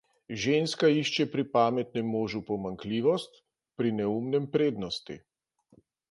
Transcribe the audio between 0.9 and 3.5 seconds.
išče pri pametnem možu pomanjkljivost,